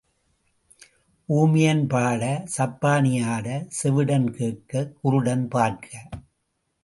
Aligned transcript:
ஊமையன் 1.29 1.87
பாட, 1.87 2.43
சப்பாணி 2.57 3.25
ஆட, 3.25 3.67
செவிடன் 3.83 4.29
கேட்க, 4.31 4.91
குருடன் 5.01 5.47
பார்க்க. 5.47 6.09